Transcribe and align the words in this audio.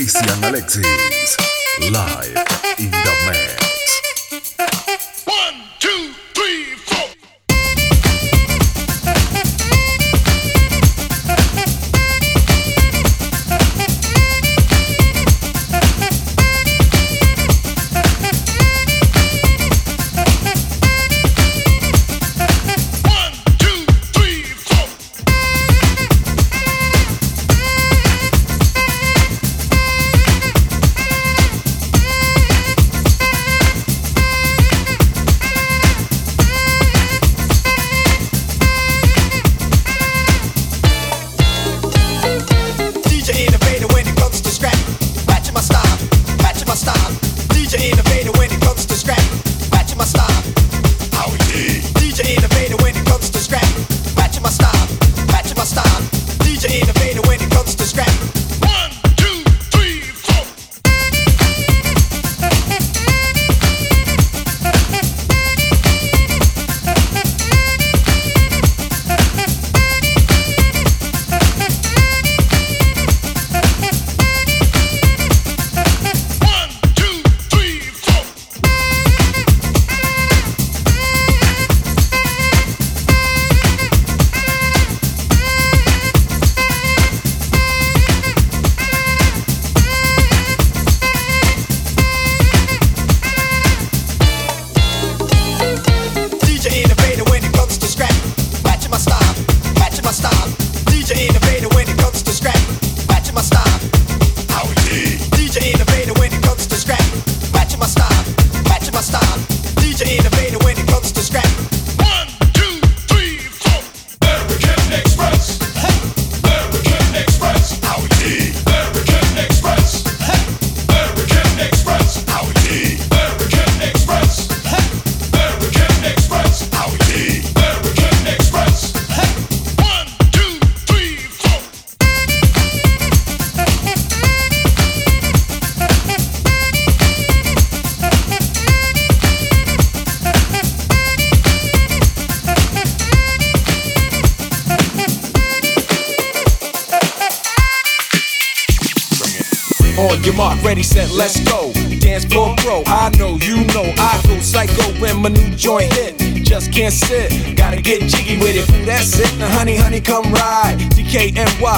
Christian 0.00 0.44
Alexis. 0.44 1.36
Live 1.90 2.34
in 2.78 2.90
the 2.90 3.14
mix. 3.26 3.59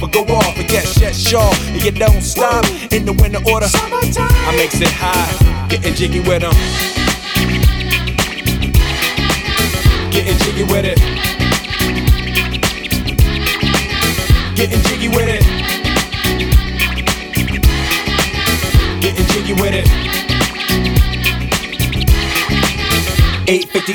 or 0.00 0.08
go 0.08 0.22
off 0.34 0.56
and 0.56 0.68
get 0.68 0.86
shit 0.86 1.14
sure. 1.14 1.52
And 1.74 1.82
you 1.82 1.90
don't 1.90 2.22
stop 2.22 2.64
in 2.92 3.04
the 3.04 3.12
winter 3.12 3.40
order. 3.50 3.66
I 3.66 4.54
makes 4.56 4.80
it 4.80 4.88
high, 4.88 5.68
getting 5.68 5.94
jiggy 5.94 6.20
with 6.20 6.42
them. 6.42 6.54
Getting 10.12 10.38
jiggy 10.38 10.64
with 10.64 10.84
it. 10.84 10.98
Getting 14.54 14.82
jiggy 14.82 15.08
with 15.08 15.28
it. 15.28 15.42
Getting 19.00 19.26
jiggy 19.26 19.54
with 19.54 19.74
it. 19.74 19.88
850 23.48 23.94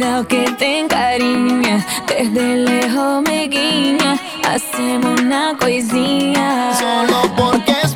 que 0.00 0.50
te 0.58 0.78
encariña, 0.78 1.84
desde 2.06 2.56
lejos 2.56 3.22
me 3.22 3.48
guiña, 3.48 4.18
hacemos 4.48 5.20
una 5.20 5.54
coisinha. 5.58 6.72
Solo 6.74 7.30
porque 7.36 7.72
es 7.82 7.94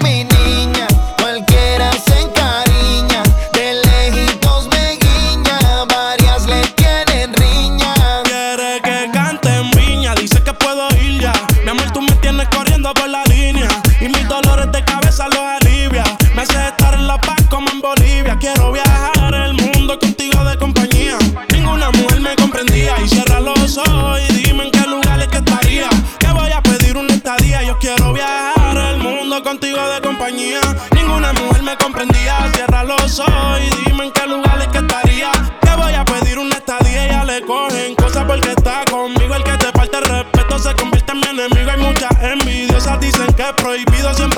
ruido 44.04 44.14
siempre 44.14 44.33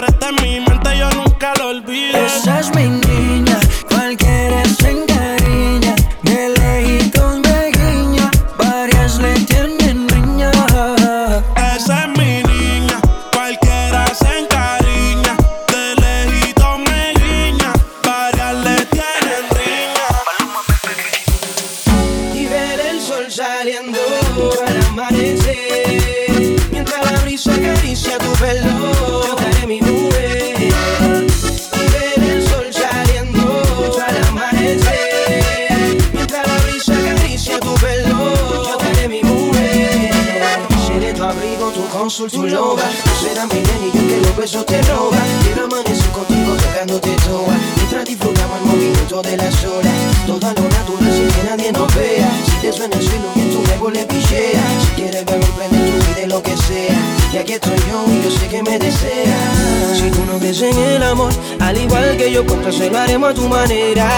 crees 60.47 60.63
en 60.63 60.79
el 60.79 61.03
amor, 61.03 61.33
al 61.59 61.77
igual 61.77 62.17
que 62.17 62.31
yo, 62.31 62.47
pues, 62.47 62.61
pues 62.63 62.77
se 62.77 62.89
lo 62.89 62.99
haremos 62.99 63.31
a 63.31 63.35
tu 63.35 63.49
manera. 63.49 64.09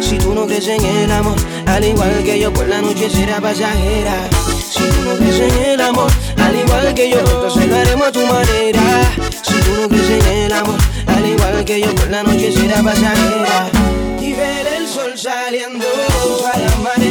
Si 0.00 0.16
tú 0.16 0.32
no 0.32 0.46
crees 0.46 0.68
en 0.68 0.84
el 0.84 1.10
amor, 1.10 1.34
al 1.66 1.84
igual 1.84 2.22
que 2.22 2.38
yo, 2.38 2.52
pues 2.52 2.68
la 2.68 2.80
noche 2.80 3.10
será 3.10 3.40
pasajera. 3.40 4.14
Si 4.70 4.78
tú 4.78 5.00
no 5.04 5.16
crees 5.16 5.40
en 5.40 5.70
el 5.70 5.80
amor, 5.80 6.10
al 6.38 6.54
igual 6.54 6.94
que 6.94 7.10
yo, 7.10 7.18
pues, 7.18 7.34
pues, 7.34 7.56
entonces 7.56 7.68
lo 7.68 7.76
haremos 7.76 8.06
a 8.06 8.12
tu 8.12 8.26
manera. 8.26 8.82
Si 9.42 9.54
tú 9.54 9.80
no 9.80 9.88
crees 9.88 10.10
en 10.10 10.26
el 10.44 10.52
amor, 10.52 10.78
al 11.06 11.26
igual 11.26 11.64
que 11.64 11.80
yo, 11.80 11.94
pues 11.96 12.10
la 12.10 12.22
noche 12.22 12.52
será 12.52 12.82
pasajera. 12.82 13.70
Y 14.20 14.32
ver 14.34 14.66
el 14.78 14.86
sol 14.86 15.12
saliendo 15.16 15.86
para 16.42 16.74
amar. 16.74 17.01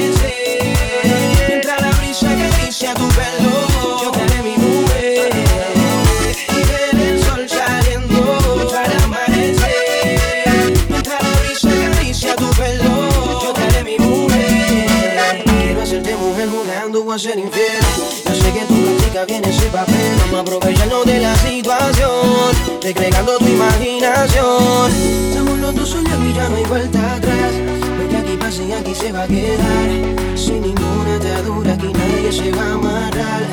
ser 17.19 17.37
infiel. 17.37 17.83
Yo 18.25 18.35
sé 18.35 18.53
que 18.53 18.65
tu 18.65 19.03
chica 19.03 19.25
viene 19.25 19.49
ese 19.49 19.65
papel. 19.67 20.15
Vamos 20.31 20.41
aprovechando 20.41 21.03
de 21.03 21.19
la 21.19 21.35
situación, 21.35 22.51
recreando 22.81 23.37
tu 23.37 23.47
imaginación. 23.47 24.91
Estamos 25.29 25.59
los 25.59 25.75
dos 25.75 25.89
soñando 25.89 26.29
y 26.29 26.33
ya 26.33 26.47
no 26.47 26.55
hay 26.55 26.63
vuelta 26.63 27.15
atrás. 27.15 27.53
Lo 27.99 28.07
que 28.09 28.17
aquí 28.17 28.37
pasa 28.37 28.63
y 28.63 28.71
aquí 28.71 28.95
se 28.95 29.11
va 29.11 29.23
a 29.23 29.27
quedar. 29.27 29.89
Sin 30.35 30.61
ninguna 30.61 31.15
atadura 31.15 31.73
aquí 31.73 31.91
nadie 31.91 32.31
se 32.31 32.51
va 32.51 32.63
a 32.63 32.73
amarrar. 32.73 33.43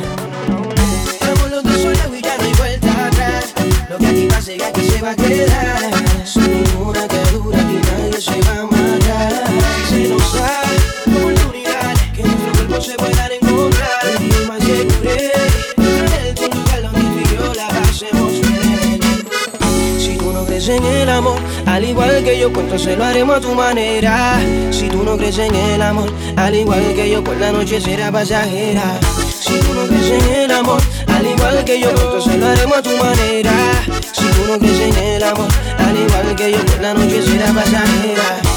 Estamos 1.10 1.50
los 1.50 1.64
dos 1.64 1.80
soñando 1.82 2.16
y 2.16 2.22
ya 2.22 2.36
no 2.36 2.44
hay 2.44 2.54
vuelta 2.54 3.06
atrás. 3.06 3.54
Lo 3.90 3.98
que 3.98 4.06
aquí 4.06 4.26
pasa 4.28 4.52
y 4.52 4.62
aquí 4.62 4.82
se 4.82 5.02
va 5.02 5.10
a 5.10 5.16
quedar. 5.16 5.92
Sin 6.24 6.62
ninguna 6.62 7.02
atadura 7.02 7.58
aquí 7.58 7.80
nadie 7.90 8.20
se 8.20 8.40
va 8.42 8.50
a 8.50 8.60
amarrar. 8.60 8.77
en 20.68 20.84
el 20.84 21.08
amor, 21.08 21.38
al 21.66 21.84
igual 21.84 22.22
que 22.22 22.38
yo, 22.38 22.52
pues 22.52 22.64
entonces 22.64 22.98
lo 22.98 23.04
haremos 23.04 23.36
a 23.36 23.40
tu 23.40 23.54
manera. 23.54 24.40
Si 24.70 24.88
tú 24.88 25.02
no 25.02 25.16
crees 25.16 25.38
en 25.38 25.54
el 25.54 25.82
amor, 25.82 26.12
al 26.36 26.54
igual 26.54 26.94
que 26.94 27.10
yo, 27.10 27.22
pues 27.24 27.38
la 27.38 27.52
noche 27.52 27.80
será 27.80 28.12
pasajera. 28.12 28.98
Si 29.40 29.54
tú 29.60 29.74
no 29.74 29.86
crees 29.86 30.10
en 30.10 30.34
el 30.34 30.50
amor, 30.50 30.80
al 31.06 31.26
igual 31.26 31.64
que 31.64 31.80
yo, 31.80 31.90
pues 31.90 32.04
entonces 32.04 32.36
lo 32.36 32.46
haremos 32.46 32.78
a 32.78 32.82
tu 32.82 32.96
manera. 32.96 33.52
Si 34.12 34.24
tú 34.24 34.46
no 34.46 34.58
crees 34.58 34.80
en 34.80 34.96
el 34.96 35.22
amor, 35.22 35.48
al 35.78 35.96
igual 35.96 36.36
que 36.36 36.52
yo, 36.52 36.58
pues 36.58 36.80
la 36.80 36.94
noche 36.94 37.22
será 37.22 37.46
pasajera. 37.46 38.47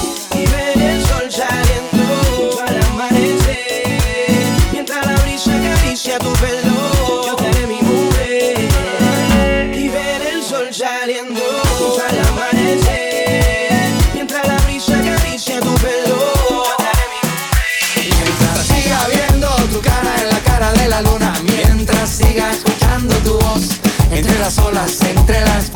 las 24.51 24.57
olas 24.57 25.01
entre 25.03 25.39
las 25.45 25.69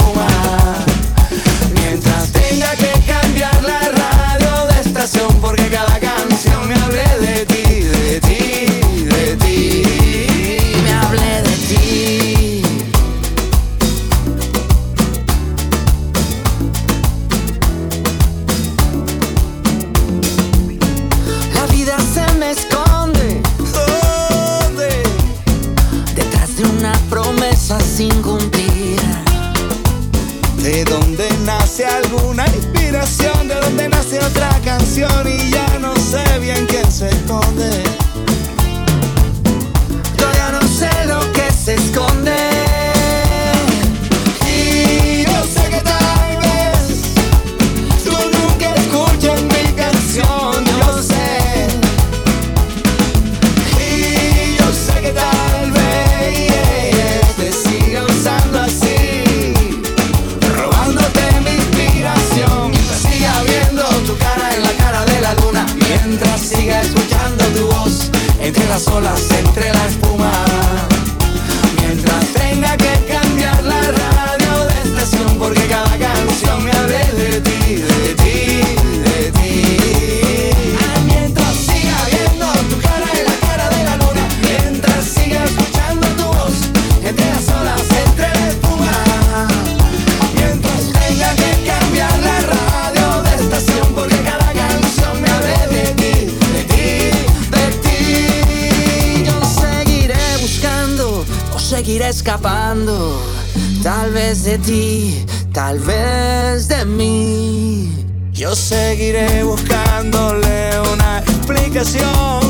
tal 105.56 105.80
vez 105.80 106.68
de 106.68 106.84
mí. 106.84 107.90
Yo 108.34 108.54
seguiré 108.54 109.42
buscándole 109.44 110.70
una 110.94 111.20
explicación 111.20 112.42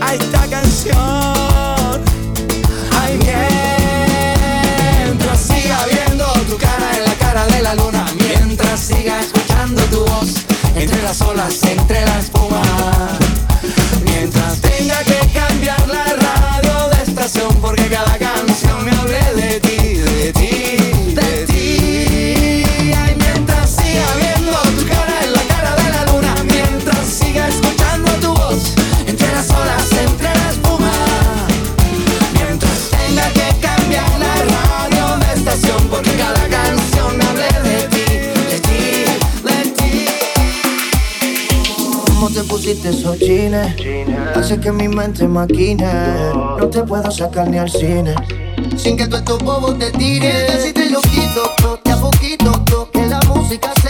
a 0.00 0.14
esta 0.14 0.46
canción. 0.46 0.94
Ay, 3.00 3.18
mientras 5.08 5.40
siga 5.40 5.84
viendo 5.90 6.24
tu 6.48 6.56
cara 6.56 6.96
en 6.96 7.04
la 7.04 7.14
cara 7.14 7.46
de 7.48 7.62
la 7.62 7.74
luna, 7.74 8.06
mientras 8.16 8.78
siga 8.78 9.20
escuchando 9.20 9.82
tu 9.86 10.04
voz, 10.06 10.34
entre 10.76 11.02
las 11.02 11.20
olas, 11.20 11.60
entre 11.64 12.04
las 12.06 12.30
pusiste 42.72 42.88
esos 42.88 43.18
jeans 43.18 43.74
Hace 44.34 44.58
que 44.58 44.72
mi 44.72 44.88
mente 44.88 45.26
maquine. 45.28 45.84
No 46.58 46.68
te 46.68 46.82
puedo 46.82 47.10
sacar 47.10 47.48
ni 47.48 47.58
al 47.58 47.70
cine. 47.70 48.14
Sin 48.76 48.96
que 48.96 49.06
todos 49.06 49.20
estos 49.20 49.42
bobos 49.42 49.78
te 49.78 49.90
tiren. 49.92 50.60
Si 50.62 50.72
te 50.72 50.88
lo 50.90 51.00
quito, 51.02 51.42
toque 51.60 51.90
a 51.90 51.96
poquito, 51.96 52.52
toque 52.64 53.06
la 53.06 53.20
música. 53.22 53.81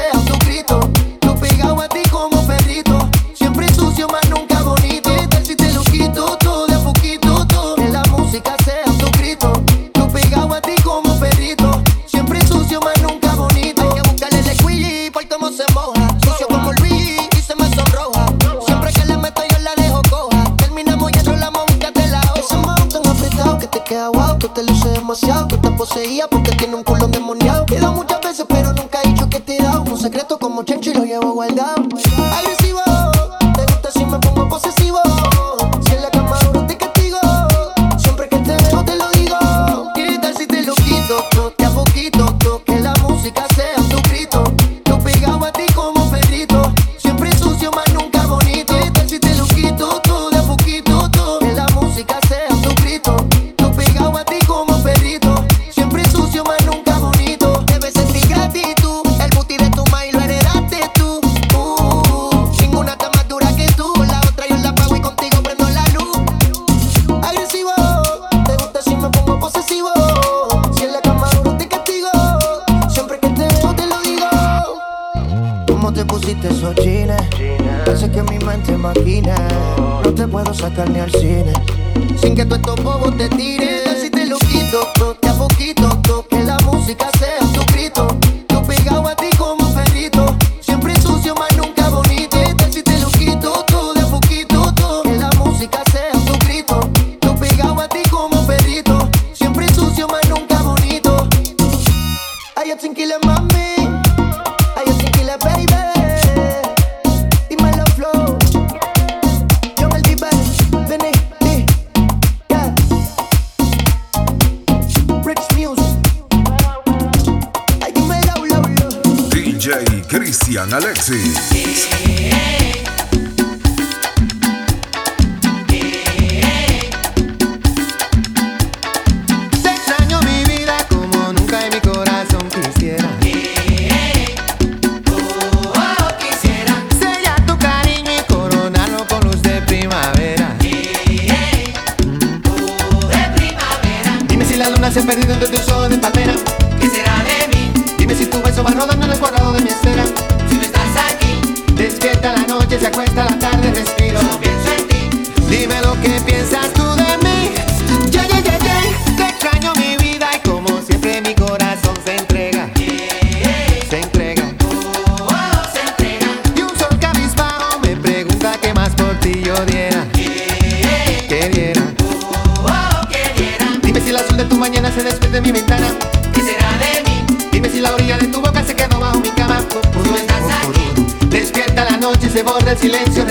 Silencio, 182.82 183.24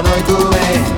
estás, 0.00 0.28
no, 0.28 0.97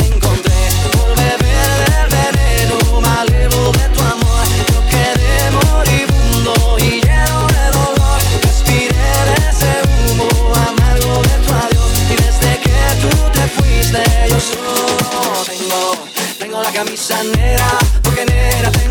camisa 16.83 17.23
negra, 17.23 17.77
porque 18.01 18.25
negra 18.25 18.71
tengo 18.71 18.90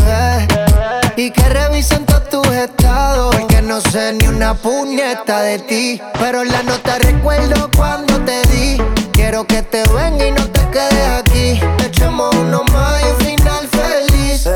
Sé 3.91 4.13
ni 4.13 4.25
una 4.27 4.53
puñeta 4.53 5.41
de 5.41 5.59
ti. 5.59 6.01
Pero 6.19 6.43
la 6.45 6.63
nota 6.63 6.97
recuerdo 6.99 7.69
cuando 7.75 8.19
te 8.21 8.41
di. 8.43 8.77
Quiero 9.11 9.45
que 9.45 9.61
te 9.61 9.83
venga 9.89 10.27
y 10.27 10.31
no 10.31 10.45
te 10.49 10.61
quedes 10.69 11.07
aquí. 11.19 11.59
Echemos 11.85 12.33
uno 12.35 12.63
más 12.71 13.01
y 13.01 13.05
un 13.09 13.17
final 13.17 13.67
feliz. 13.67 14.49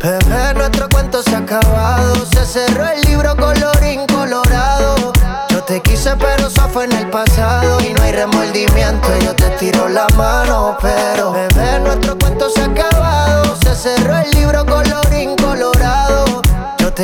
Bebé, 0.00 0.54
nuestro 0.54 0.88
cuento 0.90 1.22
se 1.24 1.34
ha 1.34 1.38
acabado. 1.38 2.14
Se 2.26 2.44
cerró 2.44 2.86
el 2.88 3.00
libro 3.02 3.36
colorín 3.36 4.06
colorado. 4.06 5.12
Yo 5.50 5.62
te 5.64 5.80
quise, 5.80 6.14
pero 6.16 6.46
eso 6.46 6.68
fue 6.72 6.84
en 6.84 6.92
el 6.92 7.10
pasado. 7.10 7.80
Y 7.80 7.92
no 7.92 8.02
hay 8.02 8.12
remordimiento, 8.12 9.08
yo 9.24 9.34
te 9.34 9.50
tiro 9.58 9.88
la 9.88 10.06
mano. 10.16 10.76
Pero, 10.80 11.32
bebé, 11.32 11.80
nuestro 11.80 12.16
cuento 12.16 12.48
se 12.48 12.60
ha 12.60 12.66
acabado. 12.66 13.56
Se 13.64 13.74
cerró 13.74 14.18
el 14.18 14.30
libro 14.30 14.64
colorín 14.64 15.34
colorado. 15.36 15.71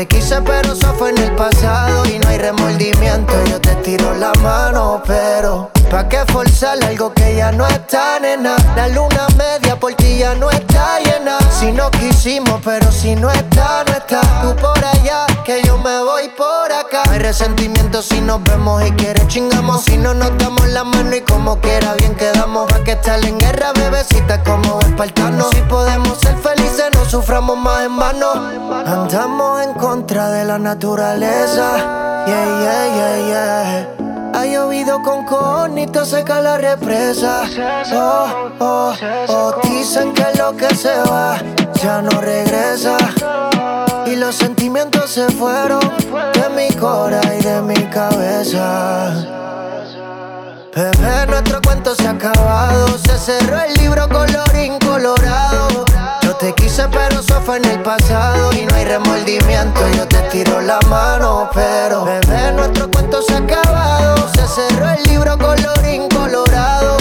Quise, 0.07 0.41
pero 0.43 0.75
eso 0.75 0.95
fue 0.95 1.11
en 1.11 1.19
el 1.19 1.35
pasado. 1.35 2.05
Y 2.07 2.19
no 2.21 2.29
hay 2.29 2.39
remordimiento, 2.39 3.33
yo 3.47 3.61
te 3.61 3.75
tiro 3.77 4.15
la 4.15 4.33
mano. 4.43 5.03
Pero, 5.07 5.71
¿pa' 5.91 6.09
qué 6.09 6.25
forzar 6.33 6.83
algo 6.85 7.13
que 7.13 7.37
ya 7.37 7.53
no 7.53 7.67
está, 7.67 8.19
nena? 8.21 8.57
La 8.77 8.89
luna 8.89 9.27
media 9.37 9.79
por 9.79 9.95
ti 9.95 10.19
ya 10.19 10.35
no 10.35 10.51
está 10.51 10.99
llena. 11.01 11.39
Si 11.59 11.73
no 11.73 11.91
quisimos, 11.91 12.61
pero 12.65 12.91
si 12.91 13.15
no 13.15 13.31
está, 13.31 13.85
no 13.85 13.93
está. 13.93 14.21
Tú 14.43 14.55
por 14.57 14.85
allá, 14.85 15.27
que 15.45 15.63
yo 15.63 15.79
me 15.79 16.03
voy 16.03 16.29
por 16.37 16.73
acá. 16.73 17.03
Hay 17.11 17.19
resentimiento 17.19 18.03
si 18.03 18.21
nos 18.21 18.43
vemos 18.45 18.85
y 18.87 18.91
quieres 18.93 19.27
chingamos. 19.29 19.85
Si 19.85 19.97
no 19.97 20.15
nos 20.15 20.37
damos 20.39 20.67
la 20.69 20.85
mano 20.85 21.15
y 21.15 21.21
como 21.23 21.61
quiera 21.61 21.95
bien 21.95 22.15
quedamos. 22.15 22.71
Pa' 22.71 22.85
que 22.85 22.93
estar 22.93 23.25
en 23.25 23.39
guerra, 23.39 23.73
bebecita, 23.73 24.43
como 24.45 24.81
espartanos. 24.81 25.51
Si 25.55 25.63
podemos 25.63 26.19
ser 26.19 26.37
felices, 26.39 26.87
no 26.95 27.05
suframos 27.05 27.57
más 27.57 27.85
en 27.85 27.97
vano. 27.97 28.33
Andamos 28.87 29.63
en 29.63 29.75
contra 29.75 30.31
de 30.31 30.45
la 30.45 30.59
naturaleza. 30.59 32.25
Yeah, 32.27 32.45
yeah, 32.61 32.87
yeah, 32.95 33.27
yeah. 33.97 34.08
Ha 34.35 34.45
llovido 34.45 35.03
con 35.03 35.25
conito, 35.25 36.05
seca 36.05 36.41
la 36.41 36.59
represa. 36.59 37.43
Oh, 37.93 38.51
oh, 38.59 38.95
oh. 39.29 39.55
Dicen 39.65 40.13
que 40.13 40.27
lo 40.37 40.57
que 40.57 40.75
se 40.75 40.95
va 41.11 41.39
ya 41.83 42.03
no 42.03 42.21
regresa. 42.21 42.97
Y 44.07 44.17
los 44.17 44.35
sentimientos 44.35 45.11
se 45.11 45.29
fueron 45.31 45.81
de 45.81 46.49
mi 46.55 46.69
cora 46.77 47.21
y 47.39 47.43
de 47.43 47.61
mi 47.63 47.83
cabeza. 47.91 49.13
Bebé, 50.75 51.27
nuestro 51.27 51.61
cuento 51.63 51.95
se 51.95 52.07
ha 52.07 52.11
acabado. 52.11 52.99
Se 52.99 53.19
cerró 53.19 53.61
el 53.61 53.75
libro 53.75 54.09
colorín 54.09 54.79
colorado. 54.79 55.88
Fue 57.49 57.57
en 57.57 57.65
el 57.65 57.81
pasado. 57.81 58.53
Y 58.53 58.67
no 58.67 58.75
hay 58.75 58.85
remordimiento, 58.85 59.81
yo 59.97 60.07
te 60.07 60.21
tiro 60.31 60.61
la 60.61 60.79
mano. 60.91 61.49
Pero, 61.55 62.05
bebé, 62.05 62.53
nuestro 62.53 62.91
cuento 62.91 63.23
se 63.23 63.33
ha 63.33 63.39
acabado. 63.39 64.29
Se 64.35 64.47
cerró 64.47 64.91
el 64.91 65.03
libro 65.05 65.39
colorín 65.39 66.09
colorado. 66.11 66.99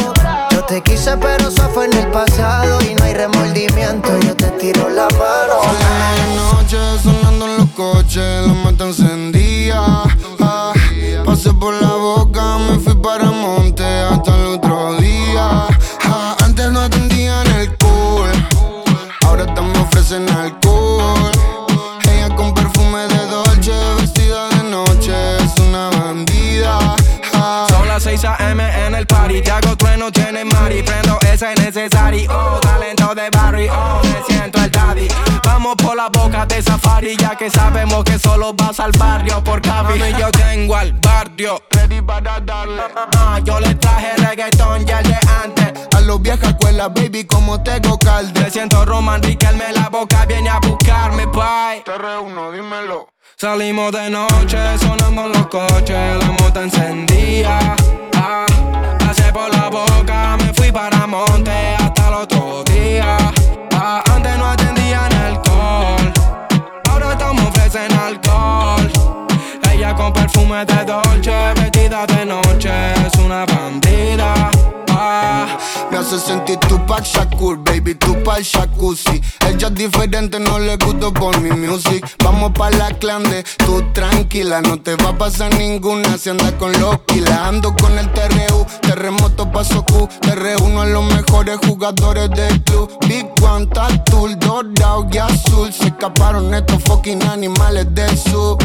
Yo 0.51 0.63
te 0.63 0.81
quise, 0.81 1.17
pero 1.17 1.49
eso 1.49 1.69
fue 1.73 1.85
en 1.87 1.93
el 1.97 2.07
pasado. 2.11 2.79
Y 2.89 2.95
no 2.95 3.03
hay 3.03 3.13
remordimiento, 3.13 4.17
yo 4.19 4.33
te 4.37 4.47
tiro 4.51 4.87
la 4.87 5.07
mano. 5.19 5.55
de 6.15 6.35
noche 6.37 6.77
sonando 7.03 7.45
en 7.45 7.57
los 7.57 7.69
coches, 7.71 8.47
la 8.47 8.53
mata 8.53 8.85
encendía. 8.85 10.03
Necesario. 31.77 32.31
Oh, 32.31 32.59
talento 32.59 33.13
de 33.13 33.29
Barry. 33.29 33.69
Oh, 33.69 34.01
me 34.03 34.23
siento 34.27 34.59
el 34.63 34.71
daddy. 34.71 35.07
Vamos 35.43 35.75
por 35.75 35.95
la 35.95 36.09
boca 36.09 36.45
de 36.45 36.61
safari. 36.61 37.15
Ya 37.17 37.35
que 37.35 37.49
sabemos 37.49 38.03
que 38.03 38.17
solo 38.17 38.53
vas 38.53 38.79
al 38.79 38.91
barrio 38.93 39.43
por 39.43 39.61
Cavi. 39.61 39.99
Mami, 39.99 40.13
yo 40.19 40.31
tengo 40.31 40.75
al 40.75 40.93
barrio. 40.93 41.61
Ready 41.71 42.01
para 42.01 42.39
darle. 42.39 42.81
Ah, 43.15 43.39
yo 43.43 43.59
le 43.59 43.75
traje 43.75 44.15
reggaetón 44.17 44.85
ya 44.85 45.01
de 45.01 45.17
antes. 45.43 45.87
a 45.95 46.01
los 46.01 46.21
viejas 46.21 46.49
escuela, 46.49 46.89
baby, 46.89 47.25
como 47.25 47.61
tengo 47.61 47.97
calde. 47.99 48.39
Me 48.41 48.49
siento 48.49 48.83
Roman 48.83 49.21
Riquelme 49.21 49.71
la 49.73 49.89
boca. 49.89 50.25
Viene 50.25 50.49
a 50.49 50.59
buscarme, 50.59 51.25
bye. 51.27 51.83
Te 51.85 51.97
reúno, 51.97 52.51
dímelo. 52.51 53.09
Salimos 53.35 53.91
de 53.91 54.09
noche, 54.09 54.57
sonando 54.79 55.27
los 55.27 55.47
coches, 55.47 56.17
la 56.17 56.31
moto 56.31 56.59
encendía. 56.59 57.75
Ah, 58.15 58.45
por 59.37 59.55
la 59.55 59.69
boca, 59.69 60.35
me 60.37 60.51
fui 60.53 60.71
para 60.71 61.05
monte 61.05 61.75
hasta 61.77 62.07
el 62.07 62.13
otro 62.15 62.63
día. 62.63 63.17
Ah, 63.71 64.01
antes 64.15 64.35
no 64.37 64.45
atendían 64.47 65.13
alcohol, 65.13 66.11
ahora 66.89 67.11
estamos 67.11 67.45
ofrecen 67.49 67.91
alcohol. 67.93 68.91
Ella 69.71 69.93
con 69.95 70.11
perfume 70.11 70.65
de 70.65 70.79
Dolce, 70.85 71.53
vestida 71.55 72.05
de 72.07 72.25
noche, 72.25 72.71
es 73.05 73.13
una 73.19 73.45
bandida. 73.45 74.49
Ah, 74.99 75.57
Me 75.91 75.97
hace 75.97 76.17
sentir 76.17 76.57
Tupac 76.61 77.03
Shakur, 77.05 77.57
baby, 77.63 77.93
Tupac 77.93 78.41
jacuzzi. 78.43 79.21
Ella 79.47 79.67
es 79.67 79.75
diferente, 79.75 80.39
no 80.39 80.57
le 80.57 80.75
gusto 80.77 81.13
por 81.13 81.39
mi 81.39 81.51
music. 81.51 82.03
Vamos 82.23 82.51
pa' 82.53 82.71
la 82.71 82.89
clande, 82.89 83.43
tú 83.57 83.83
tranquila, 83.93 84.61
no 84.61 84.81
te 84.81 84.95
va 84.95 85.09
a 85.09 85.17
pasar 85.17 85.53
ninguna 85.53 86.17
si 86.17 86.31
andas 86.31 86.53
con 86.53 86.71
los 86.81 86.97
kilas. 87.05 87.37
Ando 87.39 87.75
con 87.75 87.97
el 87.99 88.11
TRU, 88.11 88.65
terremoto 88.81 89.51
paso 89.51 89.85
Q. 89.85 90.09
Te 90.21 90.33
reúno 90.33 90.81
a 90.81 90.85
los 90.87 91.03
mejores 91.13 91.59
jugadores 91.67 92.29
del 92.31 92.63
club. 92.63 92.89
Big 93.07 93.27
One, 93.41 93.67
Tattoo, 93.67 94.29
dorado 94.35 95.07
y 95.11 95.17
azul. 95.19 95.71
Se 95.71 95.85
escaparon 95.87 96.51
estos 96.55 96.81
fucking 96.83 97.21
animales 97.23 97.85
del 97.93 98.17
sur. 98.17 98.57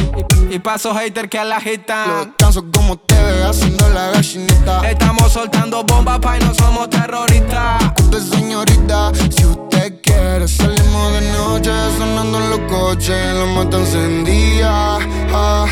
y 0.50 0.58
paso 0.58 0.94
hater 0.94 1.28
que 1.28 1.42
la 1.44 1.58
agitan. 1.58 2.34
Canso 2.38 2.64
como 2.72 2.96
te 2.96 3.14
ve 3.14 3.44
haciendo 3.44 3.88
la 3.90 4.10
gallinita. 4.10 4.88
Estamos 4.90 5.32
soltando 5.32 5.82
bombas, 5.84 6.18
pa' 6.22 6.38
y 6.38 6.40
no 6.40 6.54
somos 6.54 6.88
terroristas. 6.88 7.82
Señorita, 8.30 9.12
si 9.30 9.44
usted 9.44 10.00
quiere, 10.02 10.46
salimos 10.46 11.12
de 11.14 11.20
noche 11.32 11.70
sonando 11.98 12.38
en 12.38 12.50
los 12.50 12.60
coches, 12.70 13.34
la 13.34 13.46
mata 13.46 13.76
encendía. 13.78 14.98
Ah, 15.34 15.66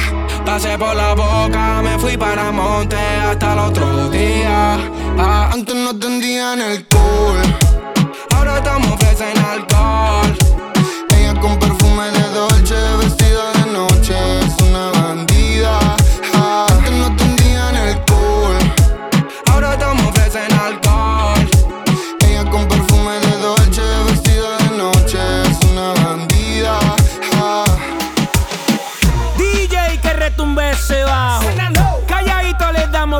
Pasé 0.45 0.77
por 0.79 0.97
la 0.97 1.15
boca, 1.15 1.81
me 1.83 1.99
fui 1.99 2.17
para 2.17 2.51
monte 2.51 2.97
hasta 2.97 3.53
el 3.53 3.59
otro 3.61 4.11
día. 4.11 4.79
Ah, 5.19 5.51
antes 5.53 5.75
no 5.77 5.91
atendían 5.91 6.61
el 6.61 6.87
cool, 6.87 7.39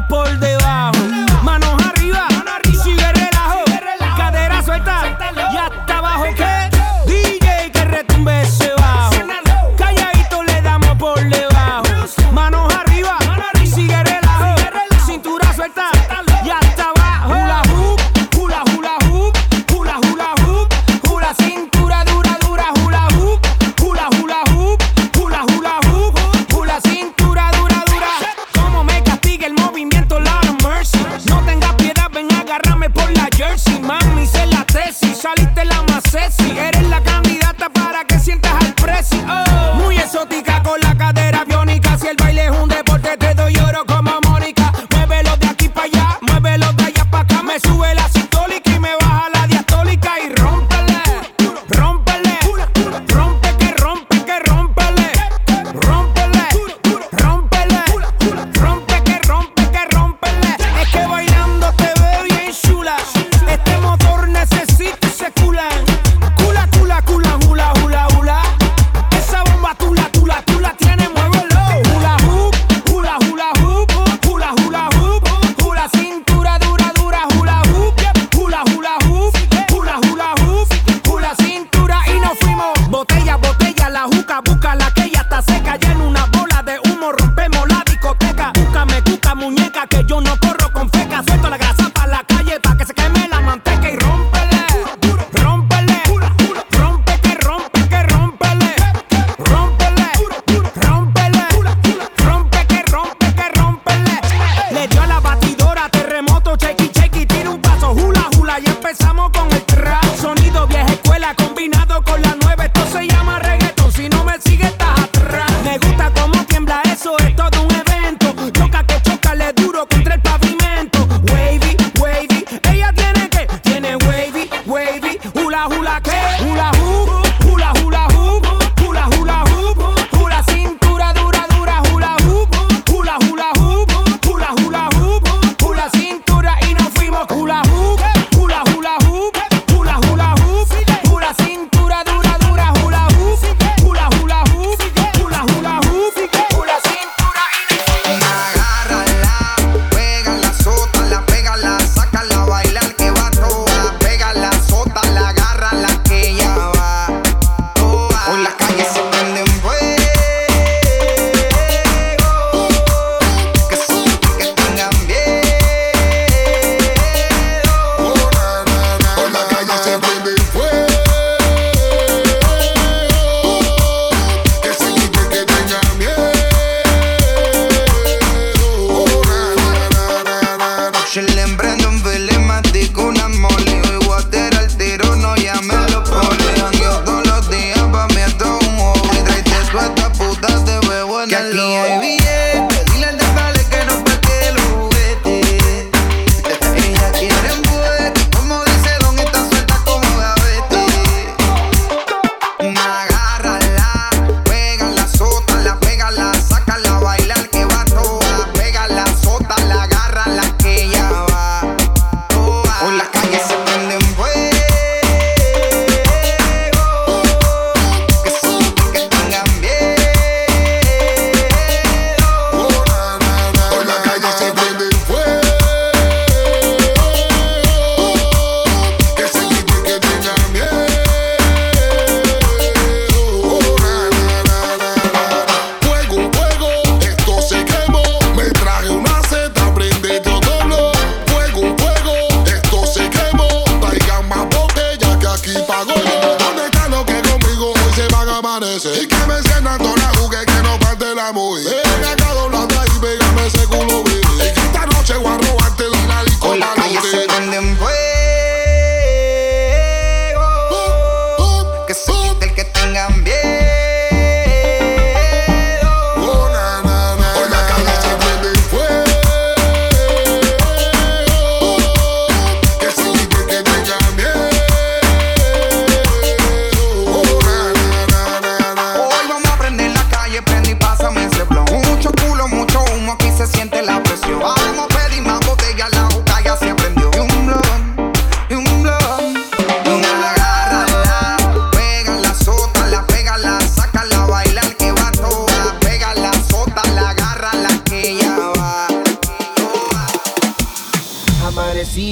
por 0.09 0.39
debajo. 0.39 0.60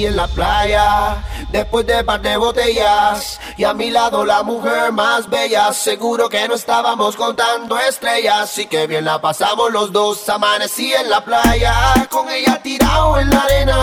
En 0.05 0.15
la 0.15 0.27
playa 0.27 1.17
después 1.51 1.85
de 1.85 2.03
par 2.05 2.21
de 2.21 2.37
botellas 2.37 3.37
y 3.57 3.65
a 3.65 3.73
mi 3.73 3.89
lado 3.89 4.23
la 4.23 4.43
mujer 4.43 4.93
más 4.93 5.29
bella. 5.29 5.73
Seguro 5.73 6.29
que 6.29 6.47
no 6.47 6.55
estábamos 6.55 7.17
contando 7.17 7.77
estrellas 7.77 8.57
y 8.59 8.67
que 8.67 8.87
bien 8.87 9.03
la 9.03 9.19
pasamos 9.19 9.71
los 9.73 9.91
dos. 9.91 10.29
Amanecí 10.29 10.93
en 10.93 11.09
la 11.09 11.23
playa 11.23 11.73
con 12.09 12.29
ella 12.29 12.61
tirado 12.63 13.19
en 13.19 13.29
la 13.29 13.41
arena. 13.41 13.77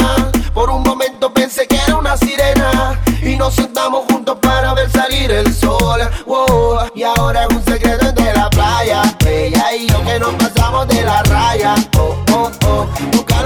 Por 0.54 0.70
un 0.70 0.82
momento 0.82 1.34
pensé 1.34 1.66
que 1.66 1.76
era 1.76 1.96
una 1.96 2.16
sirena 2.16 2.98
y 3.22 3.36
nos 3.36 3.54
sentamos 3.54 4.06
juntos 4.10 4.38
para 4.40 4.72
ver 4.72 4.90
salir 4.90 5.30
el 5.30 5.54
sol. 5.54 6.00
Wow, 6.24 6.90
y 6.94 7.02
ahora 7.02 7.44
es 7.44 7.54
un 7.54 7.64
secreto 7.64 8.06
entre 8.06 8.32
la 8.32 8.48
playa. 8.48 9.02
Ella 9.26 9.74
y 9.74 9.86
yo 9.86 10.02
que 10.02 10.18
nos 10.18 10.34
pasamos 10.36 10.88
de 10.88 11.02
la 11.02 11.22
raya. 11.24 11.74
Oh, 11.98 12.16
oh, 12.32 12.50
oh, 12.66 13.15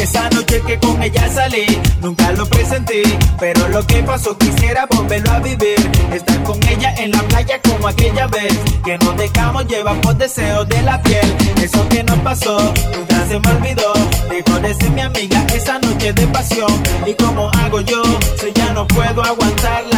Esa 0.00 0.30
noche 0.30 0.62
que 0.66 0.78
con 0.78 1.02
ella 1.02 1.28
salí, 1.32 1.66
nunca 2.00 2.30
lo 2.32 2.46
presenté, 2.46 3.02
pero 3.38 3.68
lo 3.68 3.84
que 3.86 4.02
pasó 4.02 4.36
quisiera 4.38 4.86
volverlo 4.86 5.30
a 5.32 5.40
vivir. 5.40 5.90
Estar 6.12 6.42
con 6.44 6.58
ella 6.68 6.94
en 6.98 7.10
la 7.10 7.22
playa 7.24 7.60
como 7.62 7.88
aquella 7.88 8.26
vez, 8.28 8.56
que 8.84 8.96
nos 8.98 9.16
dejamos 9.16 9.66
llevar 9.66 10.00
por 10.00 10.16
deseos 10.16 10.68
de 10.68 10.82
la 10.82 11.02
piel. 11.02 11.36
Eso 11.62 11.88
que 11.88 12.02
nos 12.04 12.18
pasó, 12.20 12.58
nunca 12.96 13.26
se 13.28 13.40
me 13.40 13.50
olvidó. 13.50 13.92
Dejó 14.30 14.60
de 14.60 14.74
ser 14.74 14.90
mi 14.90 15.00
amiga 15.00 15.44
esa 15.54 15.78
noche 15.80 16.12
de 16.12 16.26
pasión. 16.28 16.72
Y 17.04 17.14
como 17.14 17.50
hago 17.50 17.80
yo, 17.80 18.02
si 18.40 18.52
ya 18.54 18.72
no 18.72 18.86
puedo 18.86 19.22
aguantar 19.22 19.84
las 19.84 19.97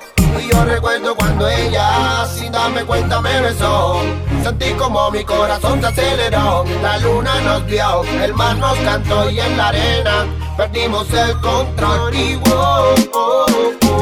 Y 0.39 0.51
yo 0.51 0.65
recuerdo 0.65 1.15
cuando 1.15 1.47
ella, 1.47 2.25
sin 2.27 2.51
darme 2.51 2.83
cuenta, 2.83 3.21
me 3.21 3.41
besó. 3.41 4.01
Sentí 4.43 4.71
como 4.73 5.11
mi 5.11 5.23
corazón 5.23 5.81
se 5.81 5.87
aceleró. 5.87 6.65
La 6.81 6.97
luna 6.99 7.41
nos 7.41 7.65
vio, 7.65 8.03
el 8.23 8.33
mar 8.33 8.55
nos 8.57 8.77
cantó 8.79 9.29
y 9.29 9.39
en 9.39 9.57
la 9.57 9.67
arena 9.69 10.25
perdimos 10.57 11.11
el 11.13 11.39
control. 11.41 12.15
Y 12.15 12.39
oh, 12.51 12.95
oh, 13.13 13.45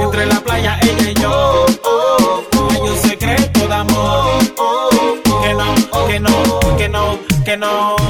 Entre 0.02 0.26
la 0.26 0.40
playa 0.42 0.80
ella 0.82 1.12
y 1.12 1.14
yo, 1.16 1.66
hay 2.72 2.90
un 2.90 2.98
secreto 2.98 3.68
de 3.68 3.74
amor. 3.74 4.40
Que 5.44 5.54
no, 5.54 6.08
que 6.08 6.20
no, 6.20 6.78
que 6.78 6.90
no, 6.90 7.20
que 7.46 7.58
no. 7.58 8.09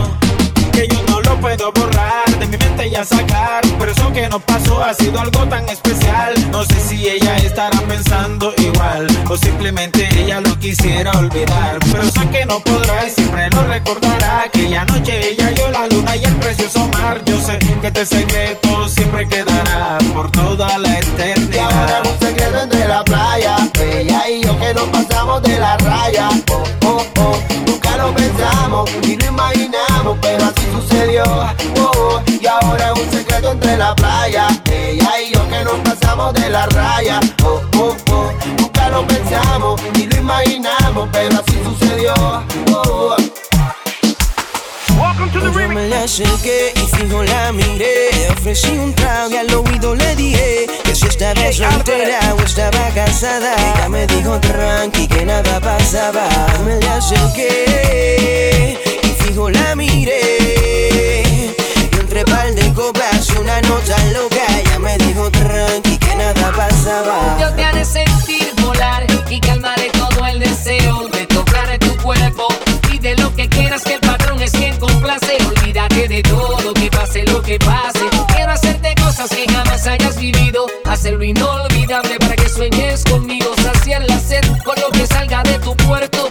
Puedo 1.50 1.72
borrar 1.72 2.30
de 2.39 2.45
mi 2.45 2.58
mente 2.58 2.91
ya 2.91 3.04
sacar. 3.04 3.62
Pero 3.80 3.91
eso 3.91 4.14
que 4.14 4.30
nos 4.30 4.41
pasó 4.43 4.84
ha 4.84 4.93
sido 4.93 5.20
algo 5.20 5.47
tan 5.47 5.68
especial. 5.68 6.34
No 6.52 6.64
sé 6.64 6.80
si 6.80 7.10
ella 7.10 7.38
estará 7.38 7.80
pensando 7.88 8.54
igual 8.58 9.08
o 9.28 9.36
simplemente 9.36 10.08
ella 10.16 10.41
lo 10.41 10.58
quisiera 10.60 11.12
olvidar. 11.14 11.80
Pero 11.91 12.04
sé 12.12 12.30
que 12.30 12.45
no 12.45 12.60
podrá 12.60 13.08
y 13.08 13.10
siempre 13.10 13.50
lo 13.50 13.64
recordará. 13.64 14.43
Aquella 14.45 14.86
noche 14.86 15.32
ella 15.32 15.50
yo 15.52 15.70
la 15.72 15.88
luna 15.88 16.16
y 16.16 16.24
el 16.24 16.36
precioso 16.36 16.88
mar. 16.89 17.20
Yo 17.26 17.39
sé 17.41 17.58
que 17.82 17.88
este 17.88 18.06
secreto 18.06 18.88
siempre 18.88 19.28
quedará 19.28 19.97
por 20.14 20.32
toda 20.32 20.78
la 20.78 20.89
Y 20.89 20.91
ahora 20.91 21.00
eternidad. 21.00 22.02
un 22.06 22.28
secreto 22.28 22.60
entre 22.62 22.88
la 22.88 23.04
playa. 23.04 23.56
Ella 23.82 24.30
y 24.30 24.43
yo 24.43 24.60
que 24.60 24.74
nos 24.76 24.88
pasamos 24.89 25.41
de 25.41 25.60
la 25.60 25.78
raya. 25.78 26.30
Oh, 26.52 26.64
oh, 26.86 27.04
oh. 27.18 27.39
Nunca 27.66 27.97
lo 27.97 28.14
pensamos 28.14 28.89
ni 29.02 29.16
lo 29.16 29.26
imaginamos, 29.26 30.18
pero 30.22 30.45
así 30.45 30.68
Oh, 31.26 31.47
oh. 31.78 32.22
Y 32.28 32.45
ahora 32.47 32.91
es 32.93 33.01
un 33.01 33.11
secreto 33.11 33.51
entre 33.51 33.78
la 33.78 33.95
playa. 33.95 34.47
Ella 34.72 35.22
y 35.22 35.34
yo 35.34 35.47
que 35.49 35.63
nos 35.63 35.80
pasamos 35.80 36.34
de 36.34 36.49
la 36.49 36.65
raya. 36.67 37.20
Oh, 37.43 37.61
oh, 37.78 37.95
oh. 38.11 38.32
Nunca 38.57 38.89
lo 38.89 39.05
pensamos 39.07 39.82
ni 39.95 40.05
lo 40.05 40.17
imaginamos, 40.17 41.09
pero 41.11 41.39
así 41.39 41.57
sucedió. 41.63 42.13
Oh, 42.74 42.76
oh. 42.76 43.15
Yo 45.34 45.70
me 45.70 45.89
la 45.89 46.03
acerqué 46.03 46.74
y 46.76 46.80
fijo 46.80 47.24
la 47.24 47.51
miré. 47.51 48.09
Le 48.13 48.30
ofrecí 48.30 48.78
un 48.78 48.93
trago 48.93 49.32
y 49.32 49.38
al 49.38 49.53
oído 49.53 49.95
le 49.95 50.15
dije 50.15 50.67
que 50.84 50.95
si 50.95 51.07
estaba 51.07 51.51
soltera 51.51 52.36
o 52.36 52.41
estaba 52.41 52.89
casada. 52.95 53.53
Ella 53.55 53.89
me 53.89 54.07
dijo 54.07 54.39
tranqui 54.39 55.07
que 55.07 55.26
nada 55.26 55.59
pasaba. 55.59 56.28
Me 56.65 56.80
la 56.80 56.95
acerqué 56.95 58.99
fijo 59.30 59.49
la 59.49 59.75
miré. 59.75 61.23
Y 61.91 61.95
entre 61.99 62.23
par 62.25 62.53
de 62.53 62.73
copas 62.73 63.27
y 63.30 63.38
una 63.39 63.61
nota 63.61 63.97
loca. 64.13 64.45
Ella 64.59 64.80
me 64.80 64.97
dijo 64.97 65.30
tranqui 65.32 65.97
que 65.97 66.15
nada 66.15 66.51
pasaba. 66.55 67.38
Yo 67.39 67.53
te 67.53 67.63
haré 67.63 67.86
sentir 67.86 68.51
volar 68.61 69.05
y 69.30 69.39
calmaré 69.39 69.89
todo 69.91 70.25
el 70.25 70.39
deseo 70.39 71.07
de 71.09 71.25
tocar 71.27 71.77
tu 71.80 71.95
cuerpo. 71.97 72.47
Pide 72.89 73.15
lo 73.17 73.34
que 73.36 73.47
quieras 73.47 73.84
que 73.84 73.95
el 73.95 73.99
patrón 73.99 74.41
es 74.41 74.51
quien 74.51 74.75
complace. 74.77 75.38
Olvídate 75.47 76.07
de 76.07 76.23
todo, 76.23 76.73
que 76.73 76.89
pase 76.89 77.23
lo 77.23 77.41
que 77.41 77.59
pase. 77.59 78.09
Quiero 78.34 78.51
hacerte 78.51 78.95
cosas 78.95 79.30
que 79.30 79.45
jamás 79.47 79.86
hayas 79.86 80.17
vivido. 80.17 80.65
Hacerlo 80.86 81.23
inolvidable 81.23 82.17
para 82.19 82.36
que 82.36 82.49
sueñes 82.49 83.03
conmigo. 83.03 83.51
Saciar 83.61 84.01
la 84.07 84.19
sed 84.19 84.43
con 84.65 84.75
lo 84.82 84.89
que 84.89 85.05
salga 85.05 85.43
de 85.43 85.59
tu 85.59 85.75
puerto. 85.75 86.28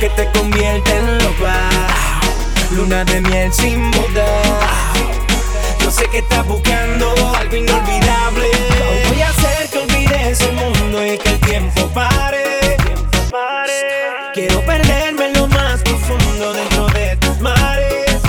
Que 0.00 0.08
te 0.10 0.30
convierta 0.30 0.96
en 0.96 1.18
loba. 1.18 1.70
Luna 2.70 3.04
de 3.04 3.20
miel 3.20 3.52
sin 3.52 3.90
boda. 3.90 4.26
Yo 5.80 5.90
sé 5.90 6.08
que 6.10 6.18
estás 6.18 6.46
buscando 6.46 7.12
algo 7.36 7.56
inolvidable. 7.56 8.48
Voy 9.08 9.22
a 9.22 9.30
hacer 9.30 9.68
que 9.70 9.78
olvides 9.78 10.40
el 10.42 10.52
mundo 10.52 11.04
y 11.04 11.18
que 11.18 11.30
el 11.30 11.40
tiempo 11.40 11.88
pare. 11.88 12.76
Quiero 14.34 14.60
perderme 14.64 15.26
en 15.26 15.32
lo 15.32 15.48
más 15.48 15.80
profundo 15.82 16.52
dentro 16.52 16.86
de 16.88 17.16
tus 17.16 17.40
mares. 17.40 18.20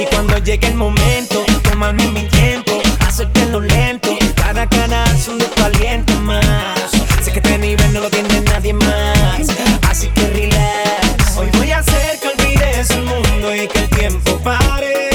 Y 0.00 0.04
cuando 0.06 0.38
llegue 0.38 0.66
el 0.66 0.74
momento, 0.74 1.44
tomarme 1.62 2.08
mi 2.08 2.24
tiempo, 2.24 2.72
hacértelo 3.06 3.60
lento. 3.60 4.16
Cada 4.34 4.68
canal 4.68 5.16
son 5.18 5.38
de 5.38 5.44
tu 5.44 5.62
aliento 5.62 6.12
más. 6.22 6.90
Sé 7.22 7.30
que 7.30 7.38
este 7.38 7.58
nivel 7.58 7.92
no 7.92 8.00
lo 8.00 8.10
tiene 8.10 8.40
nadie 8.40 8.72
más. 8.72 9.75
Pare. 14.46 15.05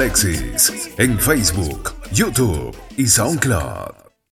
Alexis 0.00 0.92
en 0.96 1.18
Facebook, 1.18 1.92
YouTube 2.12 2.72
y 2.96 3.08
SoundCloud. 3.08 3.87